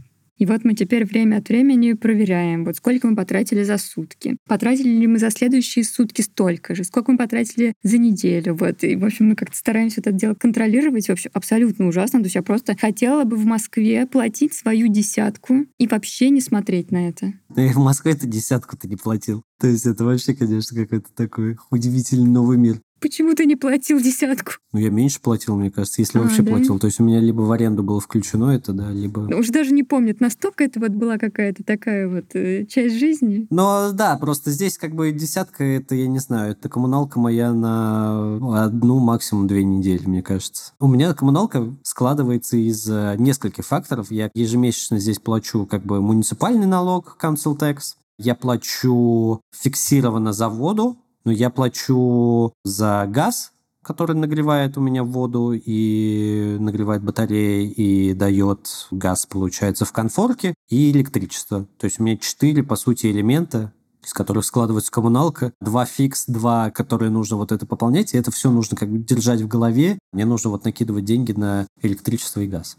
[0.42, 4.38] И вот мы теперь время от времени проверяем, вот сколько мы потратили за сутки.
[4.48, 6.82] Потратили ли мы за следующие сутки столько же?
[6.82, 8.56] Сколько мы потратили за неделю?
[8.56, 8.82] Вот.
[8.82, 11.06] И, в общем, мы как-то стараемся это дело контролировать.
[11.06, 12.18] В общем, абсолютно ужасно.
[12.18, 16.90] То есть я просто хотела бы в Москве платить свою десятку и вообще не смотреть
[16.90, 17.34] на это.
[17.48, 19.44] В Москве это десятку-то не платил.
[19.60, 22.80] То есть это вообще, конечно, какой-то такой удивительный новый мир.
[23.02, 24.52] Почему ты не платил десятку?
[24.72, 26.52] Ну, я меньше платил, мне кажется, если а, вообще да?
[26.52, 26.78] платил.
[26.78, 29.22] То есть у меня либо в аренду было включено это, да, либо...
[29.22, 33.48] Ну, уже даже не помнит, настолько это вот была какая-то такая вот э, часть жизни.
[33.50, 38.64] Но да, просто здесь как бы десятка, это, я не знаю, это коммуналка моя на
[38.64, 40.72] одну, максимум две недели, мне кажется.
[40.78, 44.12] У меня коммуналка складывается из э, нескольких факторов.
[44.12, 50.96] Я ежемесячно здесь плачу как бы муниципальный налог, council tax, я плачу фиксированно за воду,
[51.24, 58.68] но я плачу за газ, который нагревает у меня воду и нагревает батареи и дает
[58.90, 61.66] газ, получается, в конфорке, и электричество.
[61.78, 63.72] То есть у меня четыре, по сути, элемента,
[64.04, 68.50] из которых складывается коммуналка, два фикс, два, которые нужно вот это пополнять, и это все
[68.50, 69.98] нужно как бы держать в голове.
[70.12, 72.76] Мне нужно вот накидывать деньги на электричество и газ.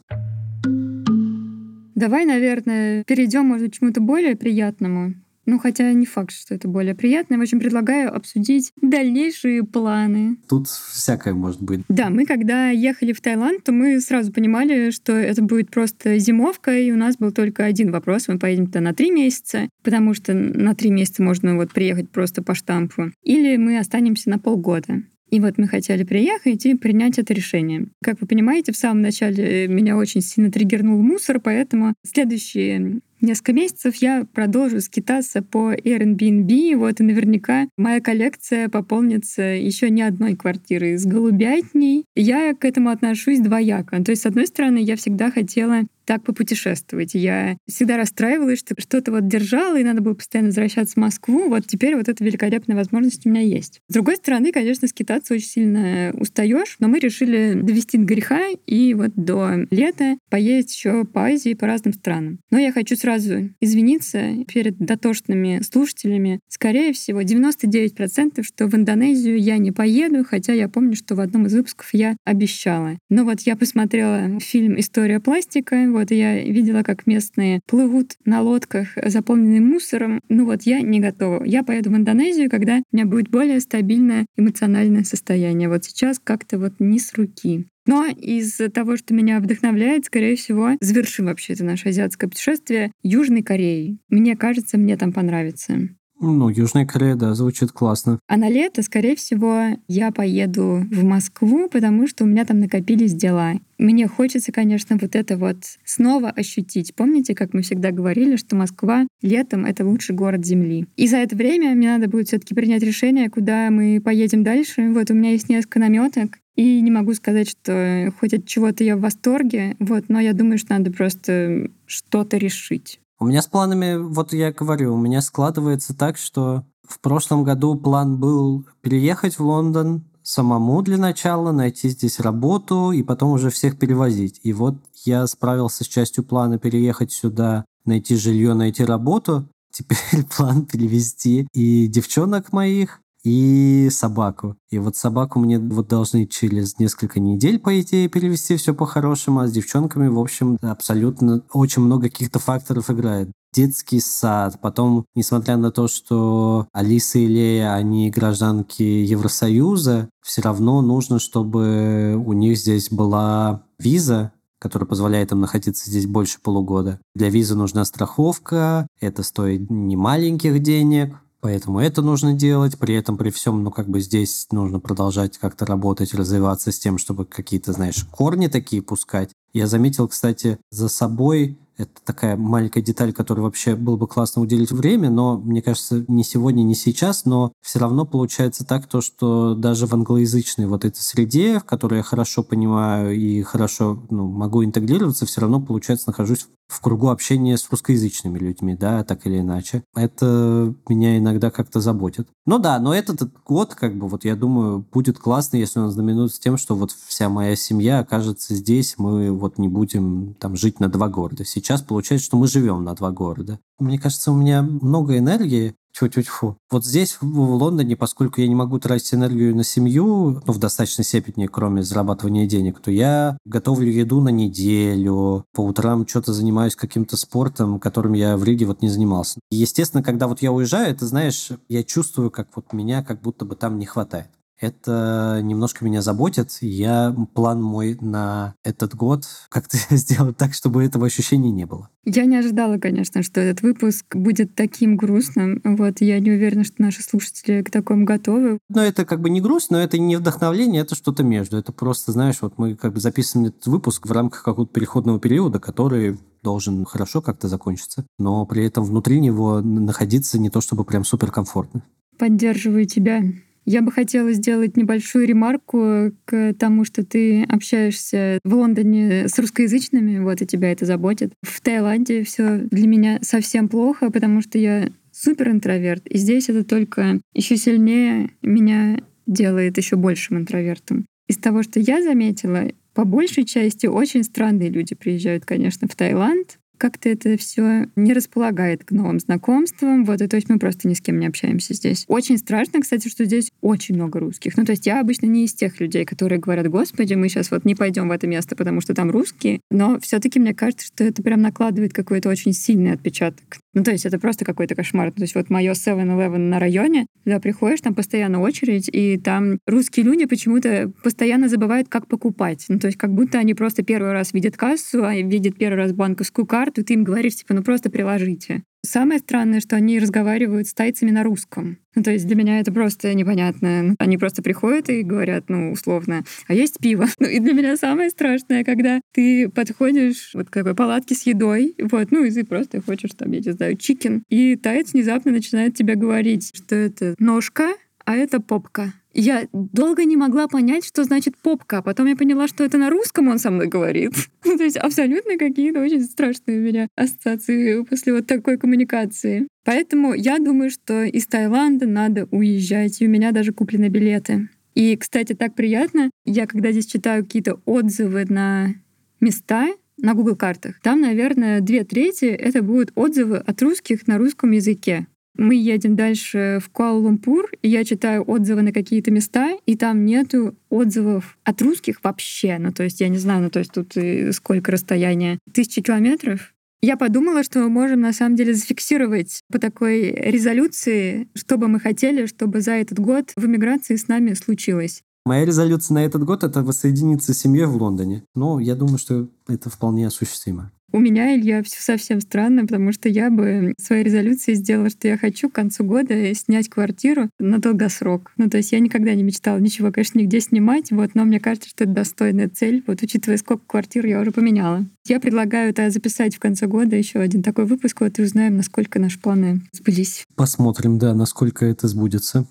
[1.96, 5.14] Давай, наверное, перейдем, может, к чему-то более приятному
[5.46, 7.38] Ну, хотя не факт, что это более приятно.
[7.38, 10.38] В общем, предлагаю обсудить дальнейшие планы.
[10.48, 11.82] Тут всякое может быть.
[11.90, 16.78] Да, мы когда ехали в Таиланд, то мы сразу понимали, что это будет просто зимовка,
[16.78, 18.28] и у нас был только один вопрос.
[18.28, 22.42] Мы поедем туда на три месяца, потому что на три месяца можно вот приехать просто
[22.42, 23.12] по штампу.
[23.24, 25.04] Или мы останемся на полгода.
[25.34, 27.88] И вот мы хотели приехать и принять это решение.
[28.04, 33.96] Как вы понимаете, в самом начале меня очень сильно триггернул мусор, поэтому следующие несколько месяцев
[33.96, 40.98] я продолжу скитаться по Airbnb, вот, и наверняка моя коллекция пополнится еще не одной квартирой
[40.98, 42.03] с голубятней.
[42.16, 44.04] Я к этому отношусь двояко.
[44.04, 47.14] То есть, с одной стороны, я всегда хотела так попутешествовать.
[47.14, 51.50] Я всегда расстраивалась, что что-то вот держала, и надо было постоянно возвращаться в Москву.
[51.50, 53.80] Вот теперь вот эта великолепная возможность у меня есть.
[53.88, 58.94] С другой стороны, конечно, скитаться очень сильно устаешь, но мы решили довести до греха и
[58.94, 62.40] вот до лета поесть еще по Азии, по разным странам.
[62.52, 66.40] Но я хочу сразу извиниться перед дотошными слушателями.
[66.48, 71.46] Скорее всего, 99% что в Индонезию я не поеду, хотя я помню, что в одном
[71.46, 72.98] из выпусков я обещала.
[73.10, 78.90] Но вот я посмотрела фильм «История пластика», вот я видела, как местные плывут на лодках,
[79.04, 80.20] заполненные мусором.
[80.30, 81.44] Ну вот я не готова.
[81.44, 85.70] Я поеду в Индонезию, когда у меня будет более стабильное эмоциональное состояние.
[85.70, 87.66] Вот сейчас как-то вот не с руки.
[87.86, 93.44] Но из того, что меня вдохновляет, скорее всего, завершим вообще это наше азиатское путешествие Южной
[93.44, 94.00] Кореей.
[94.10, 95.90] Мне кажется, мне там понравится.
[96.26, 98.18] Ну, Южная Корея, да, звучит классно.
[98.28, 103.14] А на лето, скорее всего, я поеду в Москву, потому что у меня там накопились
[103.14, 103.56] дела.
[103.78, 106.96] Мне хочется, конечно, вот это вот снова ощутить.
[106.96, 110.88] Помните, как мы всегда говорили, что Москва летом— это лучший город Земли.
[110.96, 114.92] И за это время мне надо будет все таки принять решение, куда мы поедем дальше.
[114.94, 118.96] Вот у меня есть несколько наметок, и не могу сказать, что хоть от чего-то я
[118.96, 123.00] в восторге, вот, но я думаю, что надо просто что-то решить.
[123.24, 127.76] У меня с планами, вот я говорю, у меня складывается так, что в прошлом году
[127.76, 133.80] план был переехать в Лондон самому для начала, найти здесь работу и потом уже всех
[133.80, 134.42] перевозить.
[134.44, 139.48] И вот я справился с частью плана переехать сюда, найти жилье, найти работу.
[139.72, 144.58] Теперь план перевести и девчонок моих, и собаку.
[144.70, 149.48] И вот собаку мне вот должны через несколько недель, по идее, перевести все по-хорошему, а
[149.48, 154.60] с девчонками, в общем, абсолютно очень много каких-то факторов играет детский сад.
[154.62, 162.16] Потом, несмотря на то, что Алиса и Лея, они гражданки Евросоюза, все равно нужно, чтобы
[162.26, 167.00] у них здесь была виза, которая позволяет им находиться здесь больше полугода.
[167.16, 172.80] Для визы нужна страховка, это стоит немаленьких денег, Поэтому это нужно делать.
[172.80, 176.98] При этом, при всем, ну, как бы здесь нужно продолжать как-то работать, развиваться с тем,
[176.98, 179.32] чтобы какие-то, знаешь, корни такие пускать.
[179.52, 184.72] Я заметил, кстати, за собой это такая маленькая деталь, которой вообще было бы классно уделить
[184.72, 189.56] время, но мне кажется, не сегодня, не сейчас, но все равно получается так, то, что
[189.56, 194.64] даже в англоязычной вот этой среде, в которой я хорошо понимаю и хорошо ну, могу
[194.64, 199.84] интегрироваться, все равно, получается, нахожусь в кругу общения с русскоязычными людьми, да, так или иначе.
[199.96, 202.28] Это меня иногда как-то заботит.
[202.46, 206.42] Ну да, но этот год, как бы, вот я думаю, будет классно, если он знаменуется
[206.42, 210.88] тем, что вот вся моя семья окажется здесь, мы вот не будем там жить на
[210.88, 211.46] два города.
[211.46, 213.60] Сейчас получается, что мы живем на два города.
[213.80, 216.58] Мне кажется, у меня много энергии, Тьфу-тьфу-тьфу.
[216.72, 221.06] Вот здесь, в Лондоне, поскольку я не могу тратить энергию на семью, ну, в достаточной
[221.06, 227.16] степени, кроме зарабатывания денег, то я готовлю еду на неделю, по утрам что-то занимаюсь каким-то
[227.16, 229.40] спортом, которым я в Риге вот не занимался.
[229.52, 233.46] И, естественно, когда вот я уезжаю, это, знаешь, я чувствую, как вот меня как будто
[233.46, 234.30] бы там не хватает
[234.64, 236.58] это немножко меня заботит.
[236.62, 241.90] Я план мой на этот год как-то сделать так, чтобы этого ощущения не было.
[242.06, 245.62] Я не ожидала, конечно, что этот выпуск будет таким грустным.
[245.64, 248.60] Вот я не уверена, что наши слушатели к такому готовы.
[248.70, 251.58] Но это как бы не грусть, но это не вдохновление, это что-то между.
[251.58, 255.60] Это просто, знаешь, вот мы как бы записываем этот выпуск в рамках какого-то переходного периода,
[255.60, 261.06] который должен хорошо как-то закончиться, но при этом внутри него находиться не то чтобы прям
[261.06, 261.84] суперкомфортно.
[262.18, 263.24] Поддерживаю тебя.
[263.66, 270.20] Я бы хотела сделать небольшую ремарку к тому, что ты общаешься в Лондоне с русскоязычными,
[270.20, 271.34] вот и тебя это заботит.
[271.42, 276.64] В Таиланде все для меня совсем плохо, потому что я супер интроверт, и здесь это
[276.64, 281.06] только еще сильнее меня делает еще большим интровертом.
[281.28, 286.60] Из того, что я заметила, по большей части очень странные люди приезжают, конечно, в Таиланд,
[286.84, 290.04] как-то это все не располагает к новым знакомствам.
[290.04, 292.04] Вот, и то есть мы просто ни с кем не общаемся здесь.
[292.10, 294.58] Очень страшно, кстати, что здесь очень много русских.
[294.58, 297.64] Ну, то есть я обычно не из тех людей, которые говорят, господи, мы сейчас вот
[297.64, 299.62] не пойдем в это место, потому что там русские.
[299.72, 304.06] Но все-таки мне кажется, что это прям накладывает какой-то очень сильный отпечаток Ну, то есть
[304.06, 305.12] это просто какой-то кошмар.
[305.12, 310.06] То есть вот мое 7-Eleven на районе, туда приходишь, там постоянно очередь, и там русские
[310.06, 312.66] люди почему-то постоянно забывают, как покупать.
[312.70, 315.94] Ну, то есть как будто они просто первый раз видят кассу, а видят первый раз
[315.94, 318.64] банковскую карту, и ты им говоришь, типа, ну просто приложите.
[318.86, 321.78] Самое странное, что они разговаривают с тайцами на русском.
[321.96, 323.96] Ну, то есть для меня это просто непонятно.
[323.98, 327.08] Они просто приходят и говорят, ну, условно, а есть пиво?
[327.20, 331.76] Ну, и для меня самое страшное, когда ты подходишь вот к такой палатке с едой,
[331.80, 335.76] вот, ну, и ты просто хочешь там, я не знаю, чикен, и таец внезапно начинает
[335.76, 337.70] тебе говорить, что это ножка,
[338.06, 338.94] а это попка.
[339.14, 342.90] Я долго не могла понять, что значит попка, а потом я поняла, что это на
[342.90, 344.14] русском он со мной говорит.
[344.44, 349.48] То есть абсолютно какие-то очень страшные у меня ассоциации после вот такой коммуникации.
[349.64, 354.50] Поэтому я думаю, что из Таиланда надо уезжать, и у меня даже куплены билеты.
[354.74, 358.74] И, кстати, так приятно, я когда здесь читаю какие-то отзывы на
[359.20, 364.52] места, на Google картах, там, наверное, две трети это будут отзывы от русских на русском
[364.52, 365.06] языке.
[365.36, 370.56] Мы едем дальше в Куала-Лумпур, и я читаю отзывы на какие-то места, и там нету
[370.70, 372.58] отзывов от русских вообще.
[372.60, 373.94] Ну, то есть, я не знаю, ну, то есть тут
[374.36, 375.40] сколько расстояние?
[375.52, 376.54] Тысячи километров?
[376.82, 381.80] Я подумала, что мы можем на самом деле зафиксировать по такой резолюции, что бы мы
[381.80, 385.02] хотели, чтобы за этот год в эмиграции с нами случилось.
[385.26, 388.26] Моя резолюция на этот год— это воссоединиться с семьей в Лондоне.
[388.36, 390.74] Но я думаю, что это вполне осуществимо.
[390.96, 395.18] У меня, Илья, все совсем странно, потому что я бы своей резолюции сделала, что я
[395.18, 398.32] хочу к концу года снять квартиру на долгосрок.
[398.38, 401.68] Ну, то есть я никогда не мечтала ничего, конечно, нигде снимать, вот, но мне кажется,
[401.68, 404.86] что это достойная цель, вот, учитывая, сколько квартир я уже поменяла.
[405.08, 409.00] Я предлагаю это записать в конце года еще один такой выпуск, вот, и узнаем, насколько
[409.00, 410.26] наши планы сбылись.
[410.36, 412.46] Посмотрим, да, насколько это сбудется.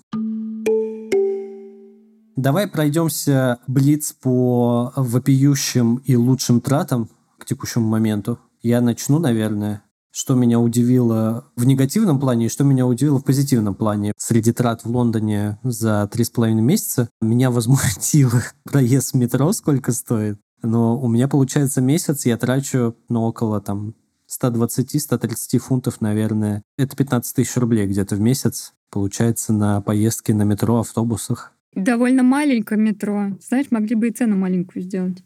[2.35, 7.07] Давай пройдемся блиц по вопиющим и лучшим тратам
[7.43, 8.39] к текущему моменту.
[8.61, 13.75] Я начну, наверное, что меня удивило в негативном плане и что меня удивило в позитивном
[13.75, 14.13] плане.
[14.17, 19.91] Среди трат в Лондоне за три с половиной месяца меня возмутило проезд в метро, сколько
[19.91, 20.39] стоит.
[20.61, 23.95] Но у меня, получается, месяц я трачу ну, около там
[24.29, 26.63] 120-130 фунтов, наверное.
[26.77, 31.53] Это 15 тысяч рублей где-то в месяц, получается, на поездки на метро, автобусах.
[31.75, 33.31] Довольно маленькое метро.
[33.41, 35.23] Знаешь, могли бы и цену маленькую сделать.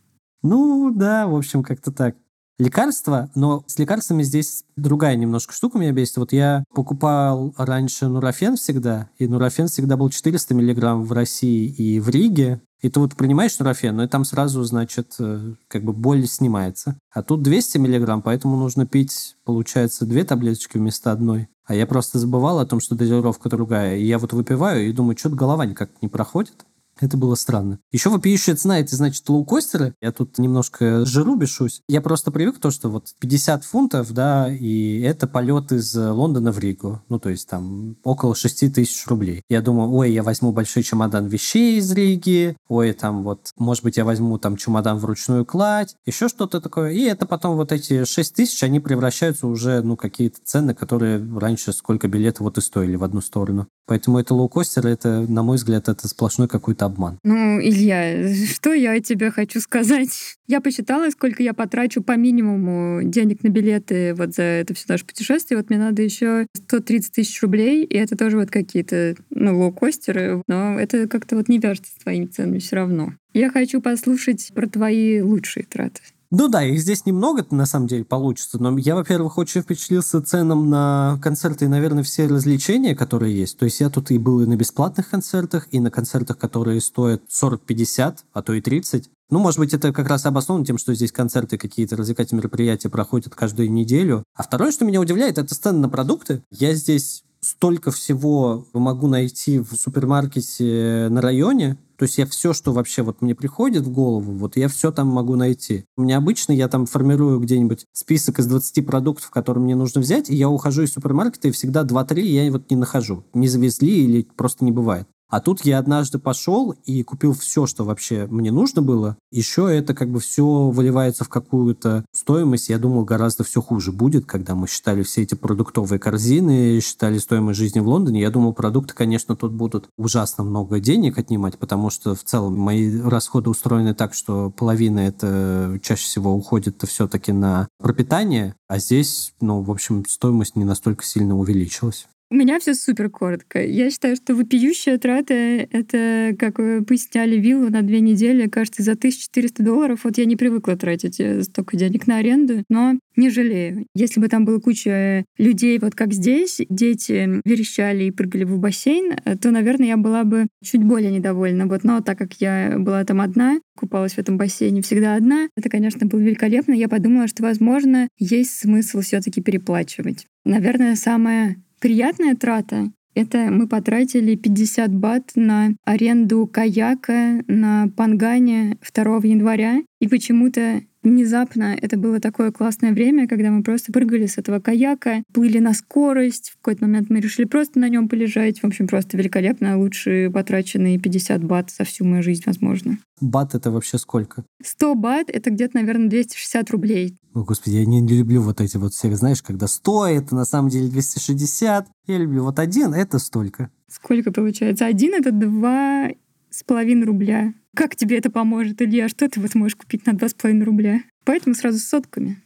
[0.49, 2.15] Ну, да, в общем, как-то так.
[2.57, 6.17] Лекарства, но с лекарствами здесь другая немножко штука меня бесит.
[6.17, 11.99] Вот я покупал раньше нурофен всегда, и нурофен всегда был 400 миллиграмм в России и
[11.99, 12.61] в Риге.
[12.81, 16.97] И ты вот принимаешь нурофен, но и там сразу, значит, э, как бы боль снимается.
[17.11, 21.49] А тут 200 миллиграмм, поэтому нужно пить, получается, две таблеточки вместо одной.
[21.65, 23.97] А я просто забывал о том, что дозировка другая.
[23.97, 26.65] И я вот выпиваю и думаю, что-то голова никак не проходит.
[26.99, 27.79] Это было странно.
[27.91, 29.93] Еще вопиющая цена, это значит лоукостеры.
[30.01, 31.81] Я тут немножко жиру бешусь.
[31.87, 36.59] Я просто привык то, что вот 50 фунтов, да, и это полет из Лондона в
[36.59, 37.01] Ригу.
[37.09, 39.43] Ну, то есть там около 6 тысяч рублей.
[39.49, 43.97] Я думаю, ой, я возьму большой чемодан вещей из Риги, ой, там вот, может быть,
[43.97, 46.91] я возьму там чемодан вручную кладь, еще что-то такое.
[46.91, 51.73] И это потом вот эти 6 тысяч, они превращаются уже, ну, какие-то цены, которые раньше
[51.73, 53.67] сколько билетов вот и стоили в одну сторону.
[53.85, 57.19] Поэтому это лоукостер, это, на мой взгляд, это сплошной какой-то обман.
[57.23, 60.09] Ну, Илья, что я тебе хочу сказать?
[60.47, 65.05] Я посчитала, сколько я потрачу по минимуму денег на билеты вот за это все наше
[65.05, 65.57] путешествие.
[65.57, 70.79] Вот мне надо еще 130 тысяч рублей, и это тоже вот какие-то, ну, лоукостеры, но
[70.79, 73.13] это как-то вот не вяжется с твоими ценами все равно.
[73.33, 76.01] Я хочу послушать про твои лучшие траты.
[76.29, 80.69] Ну да, их здесь немного на самом деле получится, но я, во-первых, очень впечатлился ценам
[80.69, 83.57] на концерты и, наверное, все развлечения, которые есть.
[83.57, 87.23] То есть я тут и был и на бесплатных концертах, и на концертах, которые стоят
[87.29, 89.09] 40-50, а то и 30.
[89.29, 93.33] Ну, может быть, это как раз обосновано тем, что здесь концерты, какие-то развлекательные мероприятия проходят
[93.35, 94.23] каждую неделю.
[94.35, 96.43] А второе, что меня удивляет, это цены на продукты.
[96.51, 102.73] Я здесь столько всего могу найти в супермаркете на районе, то есть я все, что
[102.73, 105.85] вообще вот мне приходит в голову, вот я все там могу найти.
[105.97, 110.29] У меня обычно я там формирую где-нибудь список из 20 продуктов, которые мне нужно взять,
[110.29, 113.23] и я ухожу из супермаркета, и всегда 2-3 я вот не нахожу.
[113.33, 115.07] Не завезли или просто не бывает.
[115.29, 119.17] А тут я однажды пошел и купил все, что вообще мне нужно было.
[119.31, 122.69] Еще это как бы все выливается в какую-то стоимость.
[122.69, 127.59] Я думал, гораздо все хуже будет, когда мы считали все эти продуктовые корзины, считали стоимость
[127.59, 128.21] жизни в Лондоне.
[128.21, 132.97] Я думал, продукты, конечно, тут будут ужасно много денег отнимать, потому что в целом мои
[133.01, 139.61] расходы устроены так, что половина это чаще всего уходит все-таки на пропитание, а здесь, ну,
[139.61, 142.07] в общем, стоимость не настолько сильно увеличилась.
[142.29, 143.63] У меня все супер коротко.
[143.63, 145.33] Я считаю, что вопиющая трата—
[145.71, 150.01] это как вы сняли виллу на две недели, кажется, за 1400 долларов.
[150.03, 153.85] Вот я не привыкла тратить э, столько денег на аренду, но не жалею.
[153.95, 159.13] Если бы там была куча людей, вот как здесь, дети верещали и прыгали в бассейн,
[159.23, 161.65] э, то, наверное, я была бы чуть более недовольна.
[161.67, 165.69] Вот, но так как я была там одна, купалась в этом бассейне всегда одна, это,
[165.69, 166.73] конечно, было великолепно.
[166.73, 170.25] Я подумала, что, возможно, есть смысл все таки переплачивать.
[170.43, 179.19] Наверное, самое Приятная трата— это мы потратили 50 бат на аренду каяка на Пангане 2
[179.23, 179.83] января.
[179.99, 185.23] И почему-то Внезапно это было такое классное время, когда мы просто прыгали с этого каяка,
[185.33, 186.49] плыли на скорость.
[186.49, 188.59] В какой-то момент мы решили просто на нем полежать.
[188.59, 189.77] В общем, просто великолепно.
[189.77, 192.97] Лучшие потраченные 50 бат за всю мою жизнь, возможно.
[193.21, 194.43] Бат это вообще сколько?
[194.61, 197.15] 100 бат— это где-то, наверное, 260 рублей.
[197.33, 200.67] О, господи, я не люблю вот эти вот все, знаешь, когда 100— это на самом
[200.67, 201.87] деле 260.
[202.07, 203.71] Я люблю вот один— это столько.
[203.89, 204.85] Сколько получается?
[204.85, 206.09] Один— это два
[206.57, 207.53] с половиной рубля.
[207.75, 209.09] Как тебе это поможет, Илья?
[209.09, 211.01] Что ты вот можешь купить на два с половиной рубля?
[211.23, 212.37] Поэтому сразу с сотками.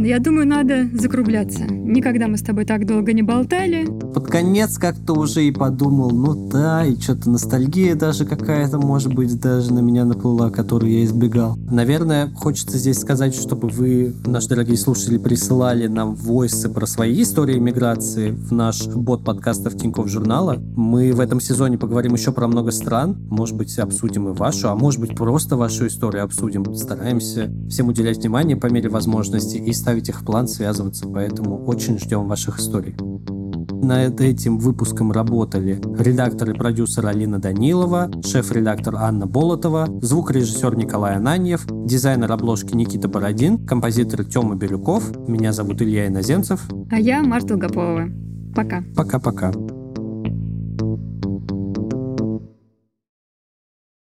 [0.00, 1.64] Я думаю, надо закругляться.
[1.64, 3.84] Никогда мы с тобой так долго не болтали.
[3.84, 9.40] Под конец как-то уже и подумал, ну да, и что-то ностальгия даже какая-то, может быть,
[9.40, 11.56] даже на меня наплыла, которую я избегал.
[11.68, 17.58] Наверное, хочется здесь сказать, чтобы вы, наши дорогие слушатели, присылали нам войсы про свои истории
[17.58, 20.62] миграции в наш бот подкастов Тинькофф журнала.
[20.76, 23.16] Мы в этом сезоне поговорим еще про много стран.
[23.30, 26.72] Может быть, обсудим и вашу, а может быть, просто вашу историю обсудим.
[26.76, 31.98] Стараемся всем уделять внимание по мере возможности и ставить их в план, связываться, поэтому очень
[31.98, 32.94] ждем ваших историй.
[33.82, 41.64] Над этим выпуском работали редактор и продюсер Алина Данилова, шеф-редактор Анна Болотова, звукорежиссер Николай Ананьев,
[41.86, 45.26] дизайнер обложки Никита Бородин, композитор Тёма Бирюков.
[45.26, 46.68] Меня зовут Илья Иноземцев.
[46.90, 48.10] А я Марта Долгополова.
[48.54, 48.82] Пока.
[48.94, 49.52] Пока-пока.